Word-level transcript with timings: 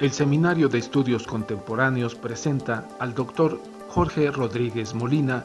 El 0.00 0.10
Seminario 0.10 0.68
de 0.68 0.78
Estudios 0.78 1.26
Contemporáneos 1.26 2.14
presenta 2.14 2.86
al 3.00 3.14
doctor 3.14 3.58
Jorge 3.88 4.30
Rodríguez 4.30 4.94
Molina 4.94 5.42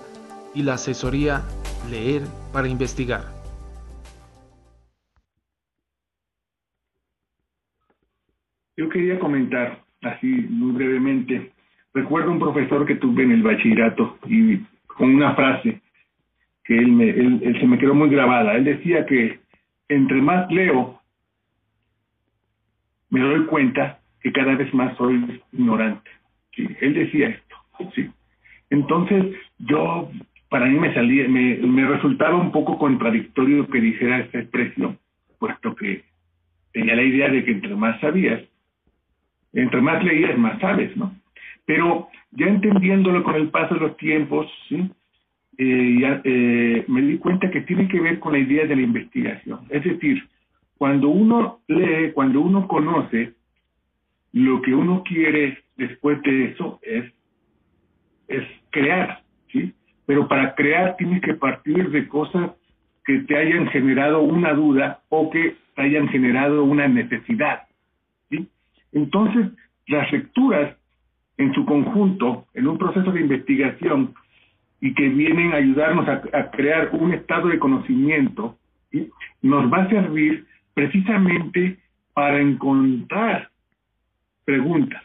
y 0.54 0.62
la 0.62 0.76
asesoría 0.76 1.42
Leer 1.90 2.22
para 2.54 2.68
Investigar. 2.68 3.22
Yo 8.78 8.90
quería 8.90 9.18
comentar, 9.18 9.84
así 10.04 10.28
muy 10.28 10.74
brevemente, 10.74 11.52
recuerdo 11.96 12.30
un 12.30 12.40
profesor 12.40 12.86
que 12.86 12.98
tuve 12.98 13.24
en 13.24 13.32
el 13.32 13.42
bachillerato 13.42 14.20
y 14.28 14.60
con 14.86 15.16
una 15.16 15.34
frase 15.34 15.82
que 16.64 16.78
él, 16.78 16.92
me, 16.92 17.10
él 17.10 17.58
se 17.60 17.66
me 17.66 17.80
quedó 17.80 17.96
muy 17.96 18.10
grabada. 18.10 18.54
Él 18.54 18.66
decía 18.66 19.04
que 19.08 19.40
entre 19.90 20.22
más 20.22 20.48
leo, 20.52 21.02
me 23.10 23.20
doy 23.20 23.48
cuenta 23.48 24.00
que 24.24 24.32
cada 24.32 24.56
vez 24.56 24.74
más 24.74 24.96
soy 24.98 25.42
ignorante. 25.52 26.10
¿sí? 26.56 26.68
Él 26.82 26.94
decía 26.94 27.30
esto. 27.30 27.56
¿sí? 27.94 28.10
Entonces, 28.70 29.36
yo, 29.60 30.10
para 30.50 30.66
mí 30.66 30.80
me 30.80 30.94
salía, 30.94 31.28
me, 31.28 31.58
me 31.58 31.86
resultaba 31.86 32.38
un 32.38 32.52
poco 32.52 32.80
contradictorio 32.80 33.68
que 33.68 33.82
dijera 33.82 34.20
esta 34.20 34.40
expresión, 34.40 34.98
puesto 35.38 35.76
que 35.76 36.04
tenía 36.72 36.96
la 36.96 37.04
idea 37.04 37.30
de 37.30 37.44
que 37.44 37.52
entre 37.52 37.76
más 37.76 38.00
sabías, 38.00 38.42
entre 39.52 39.82
más 39.82 40.04
leías, 40.04 40.38
más 40.38 40.60
sabes, 40.60 40.96
¿no? 40.98 41.14
Pero 41.66 42.08
ya 42.32 42.48
entendiéndolo 42.48 43.24
con 43.24 43.36
el 43.36 43.50
paso 43.50 43.76
de 43.76 43.82
los 43.82 43.98
tiempos, 43.98 44.48
¿sí? 44.68 44.90
Eh, 45.58 45.98
ya, 46.02 46.22
eh, 46.24 46.84
me 46.88 47.02
di 47.02 47.18
cuenta 47.18 47.52
que 47.52 47.62
tiene 47.62 47.88
que 47.88 48.00
ver 48.00 48.20
con 48.20 48.32
la 48.34 48.40
idea 48.40 48.66
de 48.66 48.76
la 48.76 48.82
investigación. 48.82 49.60
Es 49.70 49.84
decir, 49.84 50.28
cuando 50.78 51.10
uno 51.10 51.60
lee, 51.68 52.12
cuando 52.14 52.42
uno 52.42 52.68
conoce, 52.68 53.34
lo 54.34 54.62
que 54.62 54.74
uno 54.74 55.04
quiere 55.04 55.60
después 55.78 56.22
de 56.24 56.46
eso 56.46 56.80
es, 56.82 57.06
es 58.28 58.44
crear, 58.72 59.24
¿sí? 59.52 59.74
Pero 60.06 60.28
para 60.28 60.56
crear 60.56 60.98
tienes 60.98 61.22
que 61.22 61.36
partir 61.36 61.90
de 61.92 62.08
cosas 62.08 62.52
que 63.06 63.20
te 63.20 63.38
hayan 63.38 63.68
generado 63.68 64.22
una 64.22 64.54
duda 64.54 65.02
o 65.10 65.30
que 65.30 65.56
te 65.76 65.82
hayan 65.82 66.08
generado 66.10 66.64
una 66.64 66.88
necesidad, 66.88 67.64
¿sí? 68.30 68.48
Entonces, 68.92 69.52
las 69.88 70.12
lecturas 70.12 70.76
en 71.38 71.54
su 71.54 71.66
conjunto, 71.66 72.48
en 72.54 72.68
un 72.68 72.78
proceso 72.78 73.12
de 73.12 73.22
investigación, 73.22 74.14
y 74.82 74.94
que 74.94 75.08
vienen 75.10 75.54
a 75.54 75.58
ayudarnos 75.58 76.08
a, 76.10 76.22
a 76.34 76.52
crear 76.52 76.90
un 76.94 77.14
estado 77.14 77.48
de 77.48 77.60
conocimiento, 77.60 78.58
¿sí? 78.92 79.10
nos 79.42 79.72
va 79.72 79.84
a 79.84 79.90
servir 79.90 80.46
precisamente 80.74 81.80
para 82.14 82.42
encontrar 82.42 83.53
preguntas. 84.46 85.02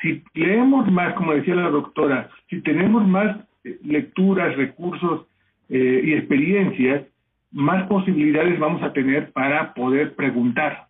Si 0.00 0.22
leemos 0.34 0.90
más, 0.90 1.14
como 1.14 1.32
decía 1.32 1.54
la 1.54 1.70
doctora, 1.70 2.28
si 2.50 2.60
tenemos 2.60 3.06
más 3.06 3.36
eh, 3.64 3.78
lecturas, 3.84 4.56
recursos 4.56 5.26
eh, 5.68 6.02
y 6.04 6.12
experiencias, 6.12 7.04
más 7.50 7.86
posibilidades 7.86 8.58
vamos 8.58 8.82
a 8.82 8.92
tener 8.92 9.32
para 9.32 9.72
poder 9.74 10.14
preguntar. 10.14 10.86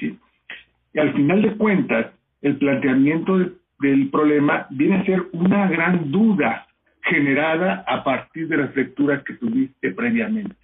Y 0.00 0.98
al 0.98 1.12
final 1.12 1.42
de 1.42 1.56
cuentas, 1.56 2.06
el 2.42 2.56
planteamiento 2.56 3.38
de, 3.38 3.52
del 3.80 4.08
problema 4.10 4.66
viene 4.70 4.96
a 4.96 5.04
ser 5.04 5.26
una 5.32 5.68
gran 5.68 6.10
duda 6.10 6.66
generada 7.02 7.84
a 7.86 8.02
partir 8.02 8.48
de 8.48 8.56
las 8.56 8.74
lecturas 8.74 9.22
que 9.22 9.34
tuviste 9.34 9.92
previamente. 9.92 10.54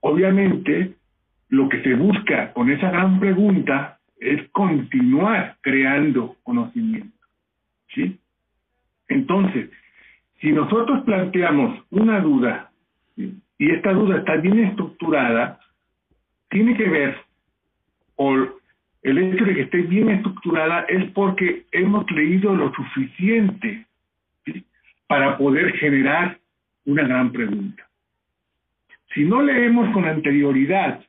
Obviamente, 0.00 0.94
lo 1.48 1.68
que 1.68 1.82
se 1.82 1.94
busca 1.94 2.52
con 2.52 2.70
esa 2.70 2.90
gran 2.90 3.20
pregunta 3.20 3.98
es 4.18 4.48
continuar 4.50 5.56
creando 5.60 6.36
conocimiento. 6.42 7.16
¿Sí? 7.94 8.18
Entonces, 9.08 9.70
si 10.40 10.52
nosotros 10.52 11.04
planteamos 11.04 11.82
una 11.90 12.20
duda 12.20 12.70
y 13.16 13.70
esta 13.70 13.92
duda 13.92 14.18
está 14.18 14.36
bien 14.36 14.58
estructurada, 14.64 15.60
tiene 16.50 16.76
que 16.76 16.88
ver, 16.88 17.16
o 18.16 18.34
el 19.02 19.18
hecho 19.18 19.44
de 19.44 19.54
que 19.54 19.62
esté 19.62 19.82
bien 19.82 20.10
estructurada 20.10 20.80
es 20.88 21.10
porque 21.12 21.66
hemos 21.72 22.10
leído 22.10 22.54
lo 22.54 22.72
suficiente 22.74 23.86
para 25.06 25.38
poder 25.38 25.72
generar 25.76 26.38
una 26.84 27.04
gran 27.04 27.32
pregunta. 27.32 27.88
Si 29.14 29.24
no 29.24 29.42
leemos 29.42 29.92
con 29.92 30.04
anterioridad 30.04 31.00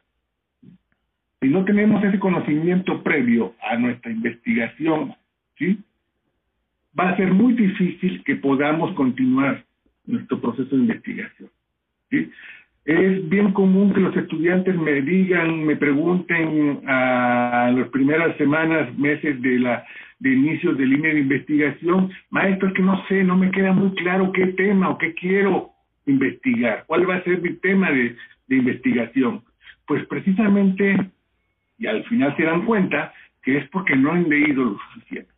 si 1.42 1.50
no 1.50 1.64
tenemos 1.66 2.04
ese 2.04 2.20
conocimiento 2.20 3.04
previo 3.04 3.54
a 3.62 3.78
nuestra 3.78 4.12
investigación, 4.12 5.14
¿sí? 5.58 5.80
va 7.00 7.10
a 7.10 7.18
ser 7.18 7.32
muy 7.34 7.54
difícil 7.54 8.24
que 8.24 8.36
podamos 8.36 8.94
continuar 8.96 9.64
nuestro 10.06 10.40
proceso 10.42 10.76
de 10.76 10.82
investigación. 10.82 11.50
¿sí? 12.10 12.32
Es 12.86 13.30
bien 13.30 13.52
común 13.52 13.94
que 13.94 14.00
los 14.00 14.16
estudiantes 14.16 14.76
me 14.76 15.02
digan, 15.02 15.64
me 15.64 15.76
pregunten 15.76 16.82
a 16.88 17.72
las 17.76 17.90
primeras 17.90 18.36
semanas, 18.38 18.98
meses 18.98 19.40
de 19.42 19.60
la 19.60 19.86
de 20.20 20.34
inicio 20.34 20.74
de 20.74 20.86
línea 20.86 21.14
de 21.14 21.20
investigación, 21.20 22.10
maestro, 22.32 22.70
es 22.70 22.74
que 22.74 22.82
no 22.82 23.06
sé, 23.08 23.24
no 23.24 23.38
me 23.38 23.52
queda 23.52 23.72
muy 23.72 23.92
claro 23.92 24.32
qué 24.32 24.48
tema 24.48 24.90
o 24.90 24.98
qué 24.98 25.14
quiero 25.14 25.70
investigar, 26.08 26.86
cuál 26.88 27.08
va 27.08 27.18
a 27.18 27.24
ser 27.24 27.40
mi 27.40 27.54
tema 27.58 27.92
de, 27.92 28.16
de 28.48 28.56
investigación. 28.56 29.44
Pues 29.86 30.04
precisamente 30.08 31.12
y 31.78 31.88
al 31.88 32.04
final 32.06 32.36
se 32.36 32.44
dan 32.44 32.66
cuenta 32.66 33.14
que 33.42 33.58
es 33.58 33.70
porque 33.70 33.96
no 33.96 34.12
han 34.12 34.28
leído 34.30 34.64
lo 34.64 34.78
suficiente. 34.94 35.37